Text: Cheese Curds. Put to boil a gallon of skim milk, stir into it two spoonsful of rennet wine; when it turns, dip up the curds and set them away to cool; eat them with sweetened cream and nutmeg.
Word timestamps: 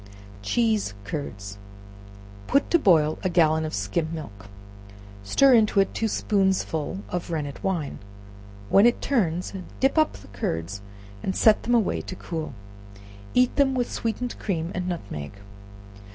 Cheese 0.41 0.95
Curds. 1.03 1.59
Put 2.47 2.71
to 2.71 2.79
boil 2.79 3.19
a 3.21 3.29
gallon 3.29 3.65
of 3.65 3.73
skim 3.75 4.09
milk, 4.11 4.47
stir 5.23 5.53
into 5.53 5.79
it 5.79 5.93
two 5.93 6.07
spoonsful 6.07 7.03
of 7.09 7.29
rennet 7.29 7.63
wine; 7.63 7.99
when 8.69 8.87
it 8.87 8.99
turns, 8.99 9.53
dip 9.79 9.99
up 9.99 10.13
the 10.13 10.27
curds 10.29 10.81
and 11.21 11.35
set 11.35 11.61
them 11.61 11.75
away 11.75 12.01
to 12.01 12.15
cool; 12.15 12.55
eat 13.35 13.55
them 13.57 13.75
with 13.75 13.91
sweetened 13.93 14.39
cream 14.39 14.71
and 14.73 14.89
nutmeg. 14.89 15.33